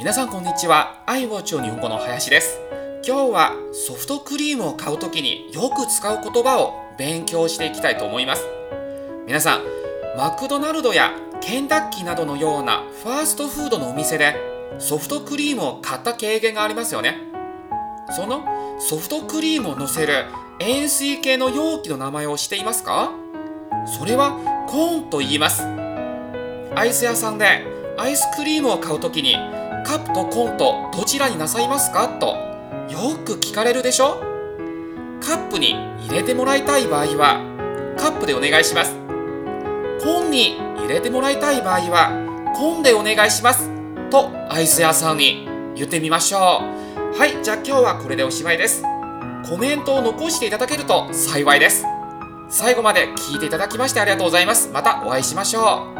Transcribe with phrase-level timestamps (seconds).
[0.00, 1.02] 皆さんこんにちは。
[1.04, 2.58] 愛を日本語の林です。
[3.06, 8.46] 今日はソフトクリームを買うときによく使う言葉を勉強していきたいと思います。
[9.26, 9.60] 皆さん、
[10.16, 14.36] マクドナルドやケンタッキーなどのようなファーストフードのお店で
[14.78, 17.18] ソフトクリームを買った経験がありますよね。
[18.16, 18.46] その
[18.78, 20.24] ソフトクリームを乗せる
[20.60, 23.10] 円錐形の容器の名前を知っていますか？
[23.84, 25.62] それはコーンと言います。
[26.74, 29.34] アイス屋さんでアイスクリームを買うときに
[29.84, 32.08] カップとコーンとどちらになさいますか？
[32.08, 32.28] と
[32.88, 34.22] よく聞かれるでしょ？
[35.20, 35.74] カップに
[36.08, 38.94] 入れてもらいたい場合はカップでお願いします。
[40.00, 43.68] コーンに入れてもらいたい場合はコーンでお願いします。
[44.08, 46.40] とアイス屋さんに言ってみましょう。
[47.18, 48.82] はいじゃあ今日はこれでおしまいです。
[49.46, 51.84] コメントを残していただけると幸いです。
[52.48, 54.70] 最後まで聞いていただきましてありがとうございます。
[54.70, 55.99] またお会いしましょう。